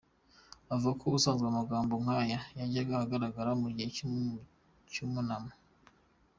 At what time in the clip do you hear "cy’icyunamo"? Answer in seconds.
3.95-5.53